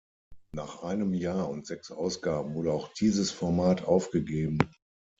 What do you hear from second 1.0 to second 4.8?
Jahr und sechs Ausgaben wurde auch dieses Format aufgegeben.